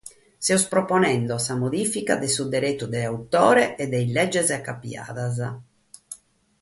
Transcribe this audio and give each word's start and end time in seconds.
Semus 0.45 0.63
proponende 0.69 1.35
sa 1.43 1.53
modìfica 1.63 2.13
de 2.21 2.29
su 2.35 2.43
deretu 2.53 2.85
de 2.93 3.01
autore 3.11 3.63
e 3.83 3.85
de 3.91 3.99
is 4.05 4.11
leges 4.17 4.49
acapiadas. 4.59 5.37